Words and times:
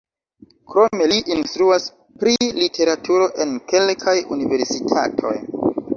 Krome 0.71 1.09
li 1.11 1.17
instruas 1.35 1.85
pri 2.23 2.33
literaturo 2.61 3.27
en 3.45 3.53
kelkaj 3.73 4.17
universitatoj. 4.37 5.37